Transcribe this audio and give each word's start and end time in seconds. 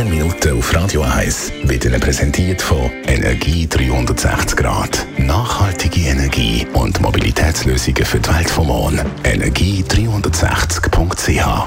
grünen 0.00 0.18
Minuten 0.18 0.56
auf 0.56 0.74
Radio 0.74 1.02
1 1.02 1.52
wird 1.64 1.84
Ihnen 1.84 2.00
präsentiert 2.00 2.62
von 2.62 2.90
Energie 3.06 3.68
360 3.68 4.56
Grad. 4.56 5.06
Nachhaltige 5.18 6.08
Energie 6.08 6.66
und 6.72 6.98
Mobilitätslösungen 7.02 8.06
für 8.06 8.18
die 8.18 8.30
Welt 8.30 8.48
vom 8.48 8.68
Morgen. 8.68 8.98
Energie360.ch 9.24 11.66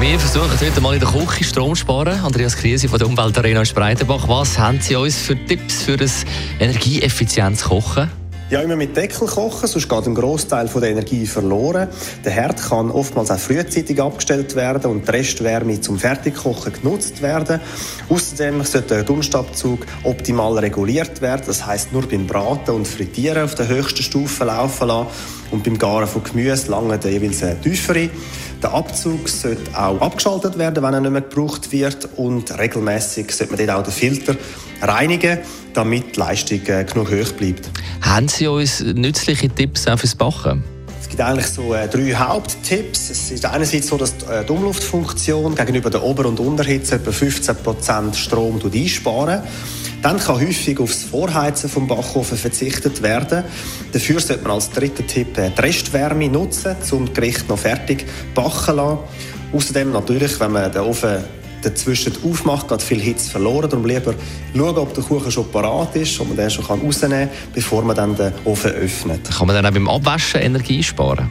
wir 0.00 0.18
versuchen 0.18 0.58
heute 0.58 0.80
mal 0.80 0.94
in 0.94 1.00
der 1.00 1.10
Küche 1.10 1.44
Strom 1.44 1.74
zu 1.74 1.82
sparen. 1.82 2.24
Andreas 2.24 2.56
Krise 2.56 2.88
von 2.88 2.98
der 2.98 3.06
Umweltarena 3.06 3.66
Spreitenbach. 3.66 4.26
Was 4.28 4.58
haben 4.58 4.80
Sie 4.80 4.96
uns 4.96 5.18
für 5.18 5.36
Tipps 5.36 5.82
für 5.82 5.98
ein 6.00 6.10
energieeffizientes 6.58 7.64
Kochen? 7.64 8.10
Ja, 8.50 8.60
immer 8.62 8.74
mit 8.74 8.96
Deckel 8.96 9.28
kochen, 9.28 9.68
sonst 9.68 9.88
geht 9.88 10.06
ein 10.08 10.14
Großteil 10.16 10.66
der 10.66 10.90
Energie 10.90 11.24
verloren. 11.24 11.86
Der 12.24 12.32
Herd 12.32 12.60
kann 12.60 12.90
oftmals 12.90 13.30
auch 13.30 13.38
frühzeitig 13.38 14.02
abgestellt 14.02 14.56
werden 14.56 14.90
und 14.90 15.06
die 15.06 15.10
Restwärme 15.12 15.80
zum 15.80 16.00
Fertigkochen 16.00 16.72
genutzt 16.72 17.22
werden. 17.22 17.60
Außerdem 18.08 18.64
sollte 18.64 18.88
der 18.88 19.04
Dunstabzug 19.04 19.86
optimal 20.02 20.58
reguliert 20.58 21.20
werden, 21.20 21.44
das 21.46 21.64
heißt 21.64 21.92
nur 21.92 22.08
beim 22.08 22.26
Braten 22.26 22.74
und 22.74 22.88
Frittieren 22.88 23.44
auf 23.44 23.54
der 23.54 23.68
höchsten 23.68 24.02
Stufe 24.02 24.42
laufen 24.42 24.88
lassen 24.88 25.06
und 25.52 25.62
beim 25.62 25.78
Garen 25.78 26.08
von 26.08 26.24
Gemüse 26.24 26.72
lange 26.72 26.98
jeweils 27.04 27.44
eine 27.44 27.60
tiefere. 27.60 28.10
Der 28.60 28.72
Abzug 28.74 29.28
sollte 29.28 29.70
auch 29.78 30.00
abgeschaltet 30.00 30.58
werden, 30.58 30.82
wenn 30.82 30.94
er 30.94 31.00
nicht 31.00 31.12
mehr 31.12 31.20
gebraucht 31.20 31.70
wird 31.70 32.08
und 32.16 32.58
regelmäßig 32.58 33.30
sollte 33.30 33.54
man 33.54 33.64
dort 33.64 33.78
auch 33.78 33.82
den 33.84 33.92
Filter 33.92 34.36
reinigen, 34.82 35.38
damit 35.72 36.16
die 36.16 36.20
Leistung 36.20 36.60
äh, 36.66 36.84
genug 36.84 37.10
hoch 37.10 37.32
bleibt. 37.32 37.70
Haben 38.00 38.28
Sie 38.28 38.46
uns 38.46 38.80
nützliche 38.80 39.48
Tipps 39.48 39.86
auch 39.86 39.98
fürs 39.98 40.14
Backen? 40.14 40.64
Es 41.00 41.08
gibt 41.08 41.20
eigentlich 41.20 41.46
so 41.46 41.74
äh, 41.74 41.88
drei 41.88 42.14
Haupttipps. 42.14 43.10
Es 43.10 43.30
ist 43.30 43.44
einerseits 43.44 43.88
so, 43.88 43.96
dass 43.96 44.16
die, 44.16 44.26
äh, 44.26 44.44
die 44.44 44.52
Umluftfunktion 44.52 45.54
gegenüber 45.54 45.90
der 45.90 46.02
Ober- 46.02 46.26
und 46.26 46.40
Unterhitze 46.40 46.96
etwa 46.96 47.10
15% 47.10 48.14
Strom 48.14 48.60
einsparen. 48.62 49.42
Dann 50.02 50.18
kann 50.18 50.40
häufig 50.40 50.78
aufs 50.78 51.04
Vorheizen 51.04 51.68
vom 51.68 51.86
Backofen 51.86 52.38
verzichtet 52.38 53.02
werden. 53.02 53.44
Dafür 53.92 54.20
sollte 54.20 54.42
man 54.42 54.52
als 54.52 54.70
dritten 54.70 55.06
Tipp 55.06 55.36
äh, 55.36 55.50
die 55.50 55.60
Restwärme 55.60 56.28
nutzen, 56.28 56.76
um 56.92 57.06
das 57.06 57.14
Gericht 57.14 57.48
noch 57.48 57.58
fertig 57.58 58.06
backen 58.34 58.76
lassen. 58.76 58.98
Außerdem 59.52 59.92
natürlich, 59.92 60.38
wenn 60.38 60.52
man 60.52 60.70
den 60.70 60.82
Ofen 60.82 61.24
dazwischen 61.62 62.12
aufmacht, 62.24 62.68
geht 62.68 62.82
viel 62.82 63.00
Hitze 63.00 63.30
verloren. 63.30 63.68
Darum 63.70 63.86
lieber 63.86 64.14
schauen, 64.56 64.78
ob 64.78 64.94
der 64.94 65.04
Kuchen 65.04 65.30
schon 65.30 65.50
parat 65.50 65.96
ist 65.96 66.18
und 66.20 66.28
man 66.28 66.36
den 66.36 66.50
schon 66.50 66.64
rausnehmen 66.64 67.28
kann, 67.28 67.52
bevor 67.54 67.82
man 67.82 67.96
dann 67.96 68.16
den 68.16 68.32
Ofen 68.44 68.72
öffnet. 68.72 69.30
Kann 69.30 69.46
man 69.46 69.56
dann 69.56 69.66
auch 69.66 69.72
beim 69.72 69.88
Abwaschen 69.88 70.40
Energie 70.40 70.82
sparen? 70.82 71.30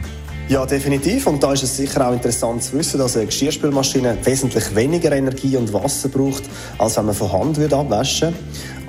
Ja, 0.50 0.66
definitiv. 0.66 1.28
Und 1.28 1.40
da 1.40 1.52
ist 1.52 1.62
es 1.62 1.76
sicher 1.76 2.08
auch 2.08 2.12
interessant 2.12 2.64
zu 2.64 2.76
wissen, 2.76 2.98
dass 2.98 3.16
eine 3.16 3.26
Geschirrspülmaschine 3.26 4.18
wesentlich 4.24 4.74
weniger 4.74 5.12
Energie 5.12 5.56
und 5.56 5.72
Wasser 5.72 6.08
braucht, 6.08 6.42
als 6.76 6.96
wenn 6.96 7.06
man 7.06 7.14
von 7.14 7.30
Hand 7.30 7.56
würde 7.56 7.76
abwaschen 7.76 8.34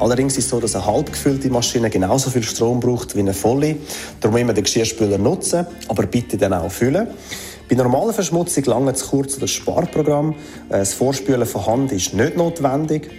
Allerdings 0.01 0.35
ist 0.35 0.45
es 0.45 0.49
so, 0.49 0.59
dass 0.59 0.75
eine 0.75 0.87
halb 0.87 1.11
gefüllte 1.11 1.51
Maschine 1.51 1.91
genauso 1.91 2.31
viel 2.31 2.41
Strom 2.41 2.79
braucht 2.79 3.15
wie 3.15 3.19
eine 3.19 3.35
volle. 3.35 3.75
Darum 4.19 4.37
immer 4.37 4.53
den 4.53 4.63
Geschirrspüler 4.63 5.19
nutzen, 5.19 5.67
aber 5.87 6.07
bitte 6.07 6.37
dann 6.37 6.53
auch 6.53 6.71
füllen. 6.71 7.07
Bei 7.71 7.77
normaler 7.77 8.11
Verschmutzung 8.11 8.65
lange 8.65 8.93
zu 8.95 9.07
kurz 9.07 9.39
das 9.39 9.49
Sparprogramm. 9.51 10.35
Äh, 10.67 10.79
das 10.79 10.93
Vorspülen 10.93 11.45
von 11.45 11.65
Hand 11.65 11.93
ist 11.93 12.13
nicht 12.13 12.35
notwendig. 12.35 13.09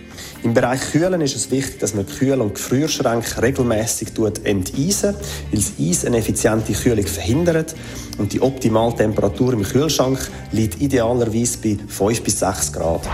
Im 0.43 0.53
Bereich 0.53 0.93
Kühlen 0.93 1.23
ist 1.23 1.35
es 1.35 1.51
wichtig, 1.51 1.79
dass 1.81 1.95
man 1.95 2.05
Kühl- 2.05 2.39
und 2.39 2.57
Gefrierschränke 2.57 3.41
regelmäßig 3.41 4.09
enteisen, 4.45 5.15
weil 5.15 5.59
das 5.59 5.73
Eis 5.81 6.05
eine 6.05 6.19
effiziente 6.19 6.75
Kühlung 6.75 7.07
verhindert. 7.07 7.75
Und 8.19 8.35
die 8.35 8.43
optimale 8.43 8.95
Temperatur 8.95 9.55
im 9.55 9.63
Kühlschrank 9.63 10.19
liegt 10.51 10.83
idealerweise 10.83 11.57
bei 11.57 11.79
5 11.89 12.23
bis 12.23 12.41
6 12.41 12.75
Grad. 12.75 13.09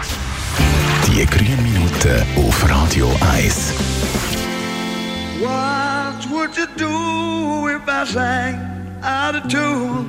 Die 1.07 1.25
grünen 1.25 1.63
Minuten 1.63 2.49
auf 2.49 2.69
Radio 2.69 3.09
1. 3.33 3.75
What 5.41 6.29
would 6.33 6.57
you 6.57 6.67
do 6.77 7.69
if 7.69 7.87
I 7.87 8.13
sang 8.13 8.59
out 9.05 9.37
of 9.37 9.47
tune? 9.49 10.09